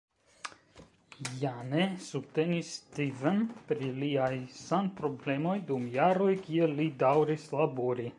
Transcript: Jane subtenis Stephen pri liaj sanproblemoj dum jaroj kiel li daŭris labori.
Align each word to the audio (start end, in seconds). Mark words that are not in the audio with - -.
Jane 1.41 1.83
subtenis 2.05 2.71
Stephen 2.77 3.43
pri 3.71 3.89
liaj 4.05 4.31
sanproblemoj 4.61 5.55
dum 5.69 5.85
jaroj 5.97 6.31
kiel 6.47 6.75
li 6.81 6.89
daŭris 7.05 7.45
labori. 7.61 8.07